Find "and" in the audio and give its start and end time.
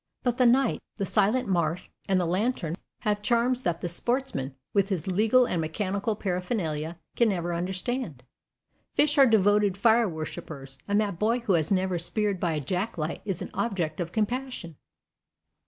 2.07-2.19, 5.45-5.61, 10.87-10.99